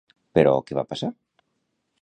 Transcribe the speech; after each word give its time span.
Però 0.37 0.53
què 0.69 0.79
va 0.79 0.87
passar? 0.95 1.13